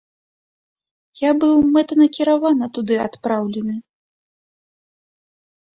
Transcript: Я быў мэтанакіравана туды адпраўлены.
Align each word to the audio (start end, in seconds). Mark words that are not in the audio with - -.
Я 1.27 1.31
быў 1.43 1.53
мэтанакіравана 1.75 2.65
туды 2.79 2.95
адпраўлены. 3.05 3.79